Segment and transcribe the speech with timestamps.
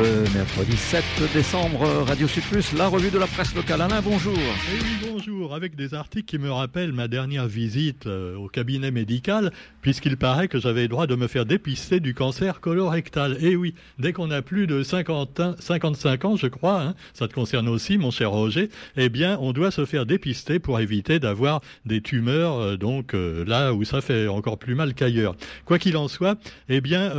[0.00, 3.80] Le mercredi 7 décembre, Radio Sud Plus, la revue de la presse locale.
[3.80, 4.34] Alain, bonjour.
[4.36, 8.90] Eh oui, bonjour, avec des articles qui me rappellent ma dernière visite euh, au cabinet
[8.90, 9.52] médical,
[9.82, 13.36] puisqu'il paraît que j'avais le droit de me faire dépister du cancer colorectal.
[13.40, 17.28] Et eh oui, dès qu'on a plus de 50, 55 ans, je crois, hein, ça
[17.28, 21.20] te concerne aussi, mon cher Roger, eh bien, on doit se faire dépister pour éviter
[21.20, 25.36] d'avoir des tumeurs, euh, donc euh, là où ça fait encore plus mal qu'ailleurs.
[25.66, 26.36] Quoi qu'il en soit,
[26.68, 27.12] eh bien,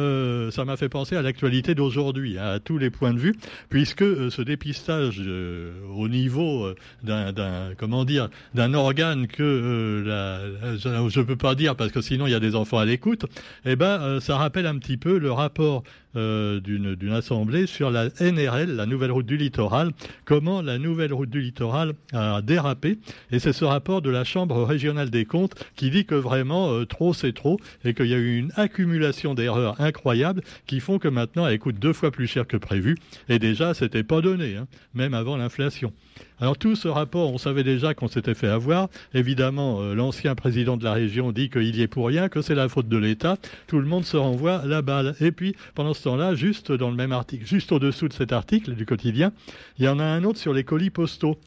[0.52, 3.36] ça m'a fait penser à l'actualité d'aujourd'hui, hein, tous les points de vue,
[3.70, 11.20] puisque euh, ce dépistage euh, au niveau euh, d'un comment dire d'un organe que je
[11.20, 13.26] ne peux pas dire parce que sinon il y a des enfants à l'écoute,
[13.66, 15.84] eh ben ça rappelle un petit peu le rapport
[16.16, 19.92] d'une assemblée sur la NRL, la nouvelle route du littoral,
[20.26, 22.98] comment la nouvelle route du littoral a dérapé?
[23.32, 27.14] Et c'est ce rapport de la Chambre régionale des comptes qui dit que vraiment trop
[27.14, 31.48] c'est trop et qu'il y a eu une accumulation d'erreurs incroyables qui font que maintenant
[31.48, 32.98] elle coûte deux fois plus cher que prévu.
[33.30, 35.94] Et déjà, c'était pas donné, hein, même avant l'inflation.
[36.40, 38.90] Alors tout ce rapport, on savait déjà qu'on s'était fait avoir.
[39.14, 42.56] Évidemment, euh, l'ancien président de la région dit qu'il y est pour rien, que c'est
[42.56, 43.38] la faute de l'État.
[43.68, 45.16] Tout le monde se renvoie la balle.
[45.22, 48.76] Et puis, pendant ce temps-là, juste dans le même article, juste au-dessous de cet article
[48.76, 49.34] du quotidien,
[49.78, 51.38] il y en a un autre sur les colis postaux.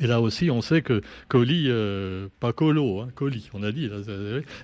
[0.00, 3.88] Et là aussi, on sait que colis, euh, pas colo, hein, colis, on a dit,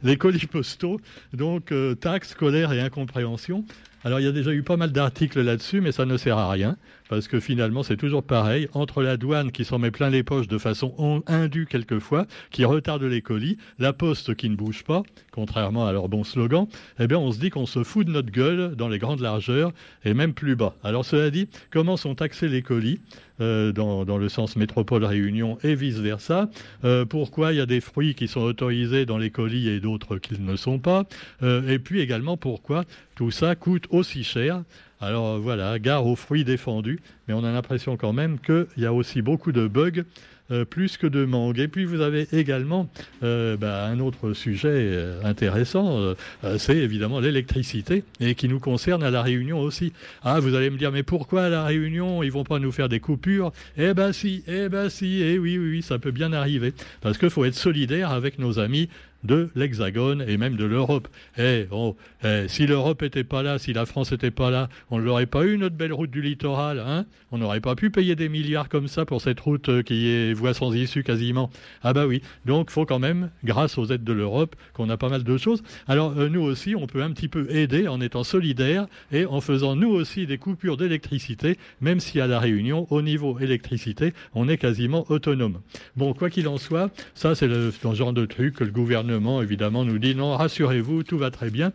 [0.02, 1.00] les colis postaux,
[1.32, 3.64] donc euh, taxes, colère et incompréhension.
[4.06, 6.50] Alors il y a déjà eu pas mal d'articles là-dessus, mais ça ne sert à
[6.50, 6.76] rien,
[7.08, 10.46] parce que finalement c'est toujours pareil, entre la douane qui s'en met plein les poches
[10.46, 15.86] de façon indue quelquefois, qui retarde les colis, la poste qui ne bouge pas, contrairement
[15.86, 16.66] à leur bon slogan,
[16.98, 19.72] eh bien on se dit qu'on se fout de notre gueule dans les grandes largeurs,
[20.04, 20.74] et même plus bas.
[20.84, 23.00] Alors cela dit, comment sont taxés les colis
[23.40, 26.50] euh, dans, le sens métropole-réunion et vice-versa?
[26.84, 30.18] Euh, pourquoi il y a des fruits qui sont autorisés dans les colis et d'autres
[30.18, 31.04] qui ne sont pas?
[31.42, 34.62] Euh, et puis également pourquoi tout ça coûte aussi cher.
[35.00, 38.92] Alors voilà, gare aux fruits défendus, mais on a l'impression quand même qu'il y a
[38.92, 40.04] aussi beaucoup de bugs
[40.50, 41.58] euh, plus que de mangue.
[41.58, 42.90] Et puis vous avez également
[43.22, 46.14] euh, bah, un autre sujet euh, intéressant,
[46.58, 49.94] c'est évidemment l'électricité, et qui nous concerne à la Réunion aussi.
[50.22, 52.90] Ah, vous allez me dire, mais pourquoi à la Réunion, ils vont pas nous faire
[52.90, 53.52] des coupures?
[53.78, 56.74] Eh ben si, eh ben si, eh oui, oui, oui, ça peut bien arriver.
[57.00, 58.90] Parce qu'il faut être solidaire avec nos amis
[59.24, 61.08] de l'Hexagone et même de l'Europe.
[61.38, 64.98] Eh, oh, eh, si l'Europe n'était pas là, si la France n'était pas là, on
[64.98, 66.78] ne l'aurait pas eu notre belle route du littoral.
[66.78, 67.06] Hein?
[67.32, 70.34] On n'aurait pas pu payer des milliards comme ça pour cette route euh, qui est
[70.34, 71.50] voie sans issue quasiment.
[71.82, 72.22] Ah bah oui.
[72.44, 75.62] Donc faut quand même, grâce aux aides de l'Europe, qu'on a pas mal de choses.
[75.88, 79.40] Alors euh, nous aussi, on peut un petit peu aider en étant solidaires et en
[79.40, 84.48] faisant nous aussi des coupures d'électricité, même si à la Réunion, au niveau électricité, on
[84.48, 85.60] est quasiment autonome.
[85.96, 89.13] Bon, quoi qu'il en soit, ça c'est le, le genre de truc que le gouvernement
[89.42, 91.72] évidemment, nous dit non, rassurez-vous, tout va très bien.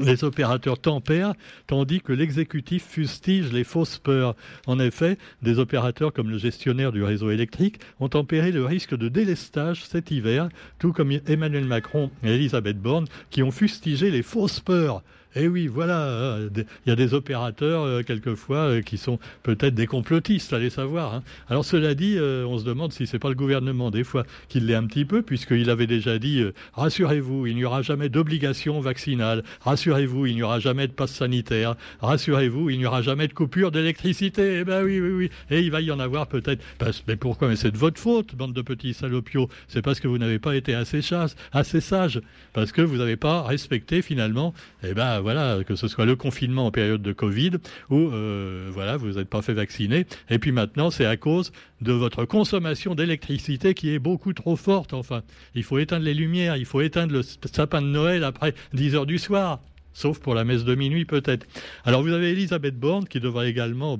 [0.00, 1.34] Les opérateurs tempèrent,
[1.68, 4.34] tandis que l'exécutif fustige les fausses peurs.
[4.66, 9.08] En effet, des opérateurs comme le gestionnaire du réseau électrique ont tempéré le risque de
[9.08, 10.48] délestage cet hiver,
[10.80, 15.02] tout comme Emmanuel Macron et Elisabeth Borne, qui ont fustigé les fausses peurs.
[15.36, 19.74] Eh oui, voilà, euh, il y a des opérateurs euh, quelquefois euh, qui sont peut-être
[19.74, 21.12] des complotistes, allez savoir.
[21.12, 21.22] Hein.
[21.48, 24.74] Alors cela dit, on se demande si c'est pas le gouvernement des fois qui l'est
[24.74, 26.44] un petit peu, puisqu'il avait déjà dit
[26.74, 31.74] rassurez-vous, il n'y aura jamais d'obligation vaccinale, rassurez-vous, il n'y aura jamais de passe sanitaire,
[32.00, 34.60] rassurez-vous, il n'y aura jamais de coupure d'électricité.
[34.60, 36.62] Eh ben oui, oui, oui, et il va y en avoir peut-être.
[37.08, 37.48] Mais pourquoi?
[37.48, 39.48] Mais c'est de votre faute, bande de petits salopios.
[39.66, 42.20] C'est parce que vous n'avez pas été assez, chasse, assez sage,
[42.52, 44.54] parce que vous n'avez pas respecté finalement.
[44.84, 47.52] Eh ben voilà, que ce soit le confinement en période de Covid
[47.88, 50.06] ou euh, voilà, vous n'êtes pas fait vacciner.
[50.28, 54.92] Et puis maintenant, c'est à cause de votre consommation d'électricité qui est beaucoup trop forte.
[54.92, 55.22] Enfin,
[55.54, 59.06] il faut éteindre les lumières, il faut éteindre le sapin de Noël après 10 heures
[59.06, 59.60] du soir
[59.94, 61.46] sauf pour la messe de minuit peut-être.
[61.84, 63.96] Alors vous avez Elisabeth Borne qui devrait également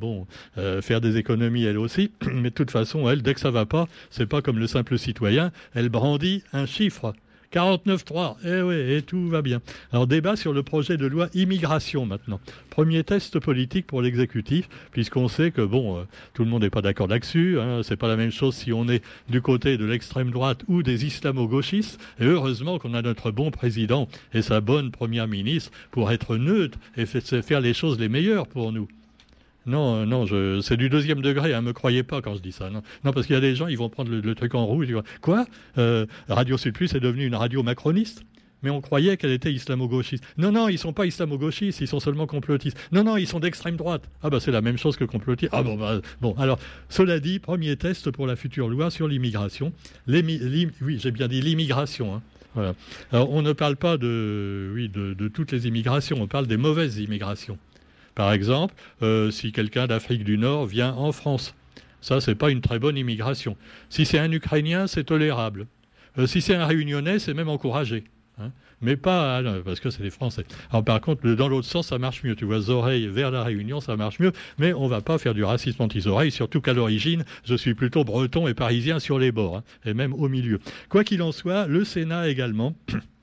[0.58, 3.64] euh, faire des économies elle aussi, mais de toute façon elle dès que ça va
[3.64, 7.14] pas, c'est pas comme le simple citoyen, elle brandit un chiffre
[7.54, 9.62] 49.3, eh oui, et tout va bien.
[9.92, 12.40] Alors débat sur le projet de loi immigration maintenant.
[12.68, 16.02] Premier test politique pour l'exécutif, puisqu'on sait que bon, euh,
[16.32, 17.60] tout le monde n'est pas d'accord là-dessus.
[17.60, 20.82] Hein, c'est pas la même chose si on est du côté de l'extrême droite ou
[20.82, 22.00] des islamo-gauchistes.
[22.18, 26.76] Et heureusement qu'on a notre bon président et sa bonne première ministre pour être neutre
[26.96, 28.88] et faire les choses les meilleures pour nous.
[29.66, 32.70] Non, euh, non, c'est du deuxième degré, hein, me croyez pas quand je dis ça.
[32.70, 32.82] Non,
[33.12, 34.88] parce qu'il y a des gens, ils vont prendre le, truc en rouge.
[35.20, 35.46] Quoi?
[35.78, 38.22] Euh, Radio Plus est devenue une radio macroniste?
[38.62, 40.24] Mais on croyait qu'elle était islamo-gauchiste.
[40.38, 42.78] Non, non, ils sont pas islamo-gauchistes, ils sont seulement complotistes.
[42.92, 44.08] Non, non, ils sont d'extrême droite.
[44.22, 45.52] Ah bah c'est la même chose que complotiste.
[45.54, 46.34] Ah bon, bah, bon.
[46.38, 46.58] Alors,
[46.88, 49.74] cela dit, premier test pour la future loi sur l'immigration.
[50.08, 52.22] Oui, j'ai bien dit l'immigration.
[52.56, 52.74] Hein.
[53.12, 57.58] On ne parle pas de, oui, de toutes les immigrations, on parle des mauvaises immigrations
[58.14, 58.74] Par exemple,
[59.30, 61.54] si quelqu'un d'Afrique du Nord vient en France,
[62.00, 63.56] ça, c'est pas une très bonne immigration.
[63.88, 65.66] Si c'est un Ukrainien, c'est tolérable.
[66.26, 68.04] si c'est un Réunionnais, c'est même encouragé.
[68.38, 68.50] Hein
[68.84, 70.44] mais pas parce que c'est des Français.
[70.70, 72.36] Alors par contre, dans l'autre sens, ça marche mieux.
[72.36, 75.42] Tu vois, oreilles vers la Réunion, ça marche mieux, mais on va pas faire du
[75.42, 79.64] racisme anti-oreilles, surtout qu'à l'origine, je suis plutôt breton et parisien sur les bords, hein,
[79.84, 80.60] et même au milieu.
[80.88, 82.74] Quoi qu'il en soit, le Sénat également.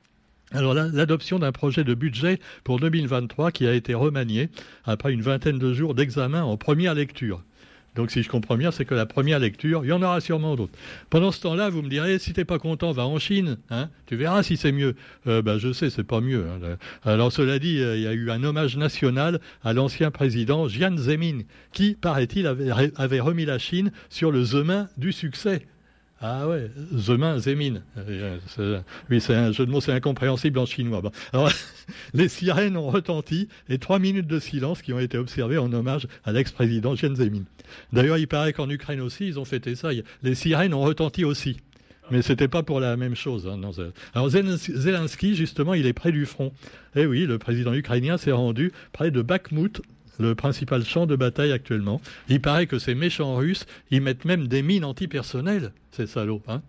[0.53, 4.49] Alors l'adoption d'un projet de budget pour 2023 qui a été remanié
[4.83, 7.41] après une vingtaine de jours d'examen en première lecture.
[7.95, 10.55] Donc si je comprends bien, c'est que la première lecture, il y en aura sûrement
[10.55, 10.71] d'autres.
[11.09, 14.15] Pendant ce temps-là, vous me direz, si t'es pas content, va en Chine, hein, tu
[14.15, 14.95] verras si c'est mieux.
[15.27, 16.45] Euh, ben, je sais, c'est pas mieux.
[16.47, 16.77] Hein.
[17.03, 20.95] Alors cela dit, euh, il y a eu un hommage national à l'ancien président Jian
[20.95, 21.39] Zemin,
[21.73, 25.67] qui, paraît-il, avait, avait remis la Chine sur le chemin du succès.
[26.23, 27.81] Ah ouais, Zemin, Zemin.
[29.09, 31.01] Oui, c'est un jeu de mots, c'est incompréhensible en chinois.
[31.33, 31.51] Alors,
[32.13, 36.07] les sirènes ont retenti et trois minutes de silence qui ont été observées en hommage
[36.23, 37.43] à l'ex-président Jian Zemin.
[37.91, 39.89] D'ailleurs, il paraît qu'en Ukraine aussi, ils ont fêté ça.
[40.21, 41.57] Les sirènes ont retenti aussi.
[42.11, 43.47] Mais c'était pas pour la même chose.
[43.47, 43.61] Hein,
[44.13, 46.51] Alors Zelensky, justement, il est près du front.
[46.95, 49.81] Eh oui, le président ukrainien s'est rendu près de Bakhmut,
[50.19, 52.01] le principal champ de bataille actuellement.
[52.29, 56.41] Il paraît que ces méchants Russes, ils mettent même des mines antipersonnelles, ces salauds.
[56.47, 56.61] Hein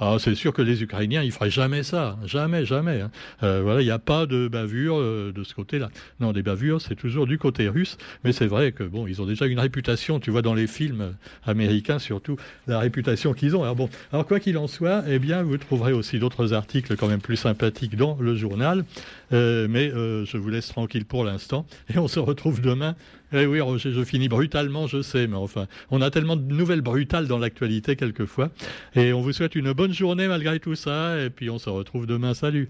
[0.00, 3.00] ah, c'est sûr que les Ukrainiens, ils feraient jamais ça, jamais, jamais.
[3.00, 3.10] Hein.
[3.42, 5.90] Euh, voilà, il n'y a pas de bavure euh, de ce côté-là.
[6.20, 9.26] Non, des bavures, c'est toujours du côté russe, mais c'est vrai que bon, ils ont
[9.26, 10.20] déjà une réputation.
[10.20, 11.14] Tu vois dans les films
[11.44, 12.36] américains surtout
[12.68, 13.62] la réputation qu'ils ont.
[13.62, 17.08] Alors bon, alors quoi qu'il en soit, eh bien, vous trouverez aussi d'autres articles quand
[17.08, 18.84] même plus sympathiques dans le journal.
[19.32, 22.94] Euh, mais je vous laisse tranquille pour l'instant et on se retrouve demain
[23.32, 26.80] eh oui, Roger, je finis brutalement, je sais, mais enfin, on a tellement de nouvelles
[26.80, 28.50] brutales dans l'actualité quelquefois.
[28.94, 32.06] Et on vous souhaite une bonne journée malgré tout ça, et puis on se retrouve
[32.06, 32.34] demain.
[32.34, 32.68] Salut